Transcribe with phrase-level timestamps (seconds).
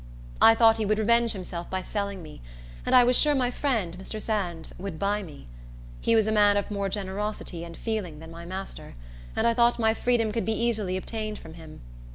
[0.41, 2.41] I thought he would revenge himself by selling me,
[2.87, 4.19] and I was sure my friend, Mr.
[4.19, 5.45] Sands, would buy me.
[5.99, 8.95] He was a man of more generosity and feeling than my master,
[9.35, 11.81] and I thought my freedom could be easily obtained from him.